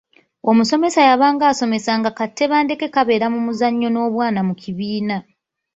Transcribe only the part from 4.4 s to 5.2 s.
mu kibiina.